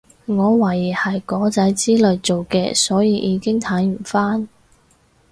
[0.25, 4.47] 我懷疑係果籽之類做嘅所以已經睇唔返